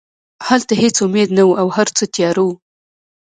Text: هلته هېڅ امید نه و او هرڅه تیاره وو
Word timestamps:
هلته 0.47 0.73
هېڅ 0.81 0.95
امید 1.05 1.29
نه 1.37 1.43
و 1.47 1.51
او 1.61 1.67
هرڅه 1.77 2.03
تیاره 2.15 2.41
وو 2.45 2.53